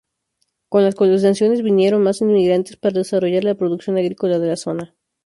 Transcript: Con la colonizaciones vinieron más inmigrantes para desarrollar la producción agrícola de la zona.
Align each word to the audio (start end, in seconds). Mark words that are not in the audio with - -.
Con 0.67 0.83
la 0.83 0.93
colonizaciones 0.93 1.61
vinieron 1.61 2.01
más 2.01 2.21
inmigrantes 2.21 2.75
para 2.75 2.97
desarrollar 2.97 3.43
la 3.43 3.53
producción 3.53 3.97
agrícola 3.99 4.39
de 4.39 4.47
la 4.47 4.57
zona. 4.57 4.95